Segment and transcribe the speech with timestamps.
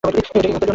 [0.03, 0.67] এটা কি কাকতালীয় না?